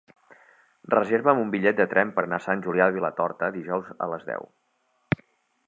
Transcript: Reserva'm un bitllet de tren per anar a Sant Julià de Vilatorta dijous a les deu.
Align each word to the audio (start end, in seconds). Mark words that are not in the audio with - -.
Reserva'm 0.93 1.41
un 1.41 1.51
bitllet 1.55 1.81
de 1.83 1.87
tren 1.91 2.13
per 2.15 2.23
anar 2.27 2.39
a 2.41 2.43
Sant 2.45 2.65
Julià 2.69 2.89
de 2.89 2.97
Vilatorta 2.97 3.53
dijous 3.59 3.93
a 4.07 4.09
les 4.15 4.29
deu. 4.31 4.51